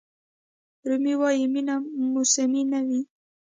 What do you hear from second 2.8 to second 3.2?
وي.